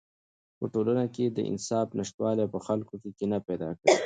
[0.57, 3.93] په ټولنه کې د انصاف نشتوالی په خلکو کې کینه پیدا کوي.